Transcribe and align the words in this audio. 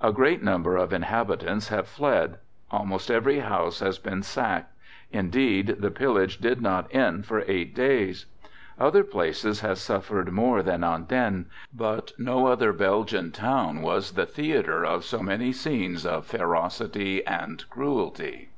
A 0.00 0.12
great 0.12 0.42
number 0.42 0.74
of 0.76 0.92
inhabitants 0.92 1.68
have 1.68 1.86
fled. 1.86 2.38
Almost 2.72 3.08
every 3.08 3.38
house 3.38 3.78
has 3.78 4.00
been 4.00 4.20
sacked; 4.20 4.74
indeed, 5.12 5.76
the 5.78 5.92
pillage 5.92 6.38
did 6.38 6.60
not 6.60 6.92
end 6.92 7.24
for 7.26 7.44
eight 7.46 7.72
days. 7.72 8.26
Other 8.80 9.04
places 9.04 9.60
have 9.60 9.78
suffered 9.78 10.32
more 10.32 10.60
than 10.64 10.82
Andenne, 10.82 11.44
but 11.72 12.10
no 12.18 12.48
other 12.48 12.72
Belgian 12.72 13.30
Town 13.30 13.80
was 13.80 14.10
the 14.14 14.26
theatre 14.26 14.84
of 14.84 15.04
so 15.04 15.22
many 15.22 15.52
scenes 15.52 16.04
of 16.04 16.26
ferocity 16.26 17.24
and 17.24 17.64
cruelty. 17.70 18.48